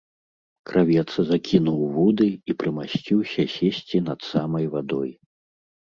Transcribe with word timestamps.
Кравец 0.69 1.11
закінуў 1.31 1.79
вуды 1.99 2.27
і 2.53 2.57
прымасціўся 2.63 3.41
сесці 3.55 3.97
над 4.11 4.19
самай 4.33 4.65
вадой. 4.77 5.11